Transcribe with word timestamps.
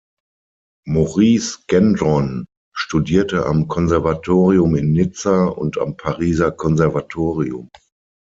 Maurice 0.87 1.59
Gendron 1.67 2.47
studierte 2.75 3.45
am 3.45 3.67
Konservatorium 3.67 4.73
in 4.75 4.93
Nizza 4.93 5.45
und 5.45 5.77
am 5.77 5.95
Pariser 5.95 6.51
Konservatorium. 6.51 7.69